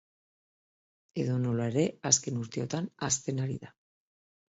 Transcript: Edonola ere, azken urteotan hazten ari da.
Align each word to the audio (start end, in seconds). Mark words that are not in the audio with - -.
Edonola 1.25 1.69
ere, 1.73 1.85
azken 2.13 2.43
urteotan 2.47 2.91
hazten 3.09 3.47
ari 3.49 3.63
da. 3.65 3.75